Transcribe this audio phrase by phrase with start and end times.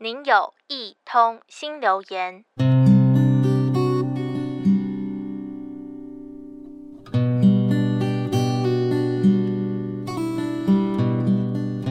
[0.00, 2.44] 您有一通新留言。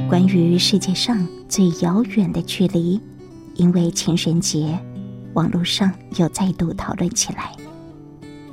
[0.08, 3.02] 关于世界上最遥远的距离，
[3.56, 4.80] 因为情人节，
[5.34, 7.52] 网络上又再度讨论起来。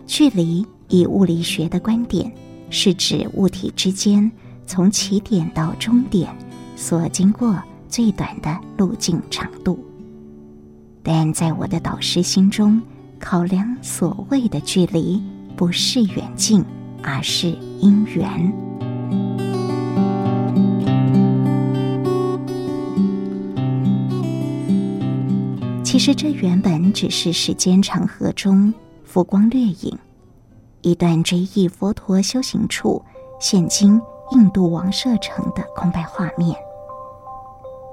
[0.05, 2.29] 距离以物理学的观点，
[2.71, 4.33] 是指物体之间
[4.67, 6.37] 从起点到终点
[6.75, 7.57] 所经过
[7.95, 9.79] 最短的路径长度。
[11.01, 12.83] 但在我的导师心中，
[13.21, 15.23] 考量所谓的距离，
[15.57, 16.65] 不是远近，
[17.05, 18.53] 而是因缘。
[25.85, 28.75] 其实这原本只是时间长河中
[29.05, 29.97] 浮光掠影，
[30.83, 33.01] 一段追忆佛陀修行处，
[33.39, 34.01] 现今
[34.33, 36.57] 印度王舍城的空白画面。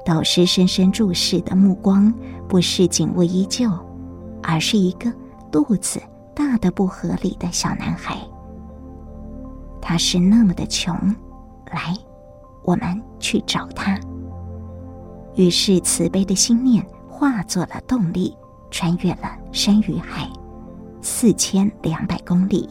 [0.06, 2.14] 导师深深注视的目光，
[2.48, 3.70] 不是景物依旧，
[4.44, 5.12] 而是一个
[5.52, 6.02] 肚子
[6.34, 8.18] 大的不合理的小男孩。
[9.82, 10.96] 他是那么的穷，
[11.72, 11.96] 来，
[12.64, 14.00] 我们去找他。
[15.36, 16.86] 于是慈悲的心念。
[17.22, 18.36] 化作了动力，
[18.72, 20.28] 穿越了山与海，
[21.04, 22.68] 四千两百公里，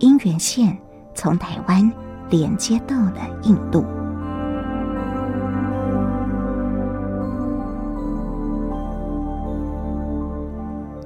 [0.00, 0.76] 因缘线
[1.14, 1.88] 从台湾
[2.28, 3.84] 连接到了印度。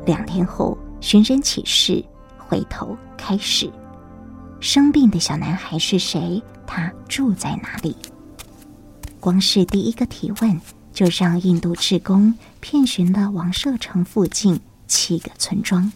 [0.07, 2.03] 两天后，寻人启事，
[2.39, 3.71] 回头开始。
[4.61, 6.43] 生病的小男孩是谁？
[6.67, 7.95] 他住在哪里？
[9.21, 10.59] 光是第一个提问。
[10.93, 15.93] 就让印度志工遍寻了王舍城附近七个村庄，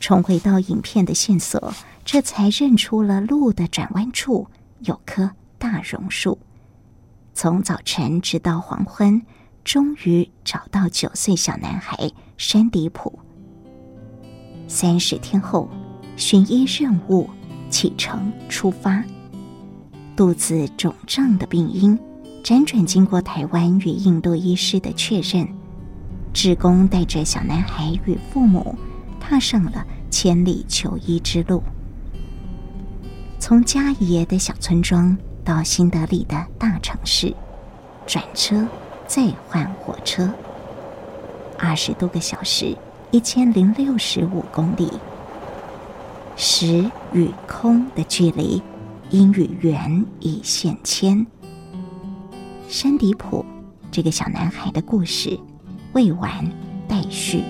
[0.00, 1.74] 重回到影片的线索，
[2.06, 4.48] 这才认出了路的转弯处
[4.80, 6.38] 有棵大榕树。
[7.34, 9.20] 从早晨直到黄昏，
[9.62, 13.18] 终于找到九岁小男孩山迪普。
[14.68, 15.68] 三十天后，
[16.16, 17.28] 寻医任务
[17.68, 19.02] 启程出发，
[20.14, 21.98] 肚子肿胀的病因。
[22.44, 25.46] 辗转经过台湾与印度医师的确认，
[26.32, 28.72] 志工带着小男孩与父母
[29.18, 31.60] 踏上了千里求医之路。
[33.40, 37.34] 从家爷的小村庄到新德里的大城市，
[38.06, 38.66] 转车
[39.08, 40.32] 再换火车，
[41.58, 42.76] 二十多个小时，
[43.10, 44.88] 一千零六十五公里。
[46.36, 48.62] 实与空的距离，
[49.10, 51.26] 因与缘已现牵。
[52.68, 53.44] 山迪普
[53.90, 55.36] 这个小男孩的故事
[55.94, 56.48] 未完
[56.86, 57.42] 待续。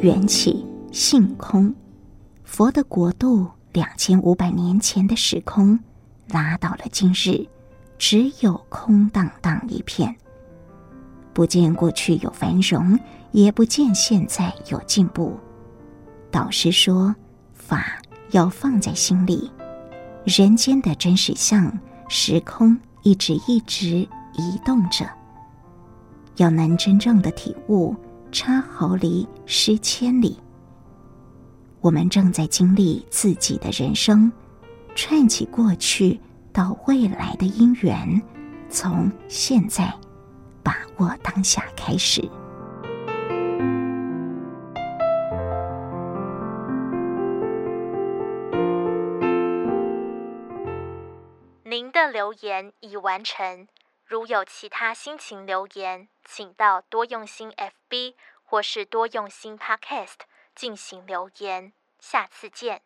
[0.00, 1.74] 缘起性空，
[2.44, 5.78] 佛的国度两千五百年前的时空
[6.30, 7.46] 拉到了今日，
[7.98, 10.16] 只有空荡荡一片，
[11.34, 12.98] 不见过去有繁荣，
[13.32, 15.38] 也不见现在有进步。
[16.30, 17.14] 导师说
[17.52, 18.00] ：“法
[18.30, 19.52] 要放在心里，
[20.24, 21.70] 人间的真实相，
[22.08, 24.08] 时空一直一直
[24.38, 25.06] 移动着。
[26.36, 27.94] 要能真正的体悟，
[28.32, 30.38] 差毫厘失千里。
[31.80, 34.32] 我们正在经历自己的人生，
[34.94, 36.20] 串起过去
[36.52, 38.20] 到未来的因缘，
[38.68, 39.92] 从现在
[40.64, 42.28] 把握当下开始。”
[51.62, 53.68] 您的留言已完成。
[54.06, 58.14] 如有其他心情留言，请到多用心 FB
[58.44, 60.20] 或是多用心 Podcast
[60.56, 61.74] 进行留言。
[62.00, 62.85] 下次见。